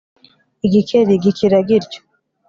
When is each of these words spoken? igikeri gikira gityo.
igikeri 0.65 1.13
gikira 1.23 1.57
gityo. 1.67 1.99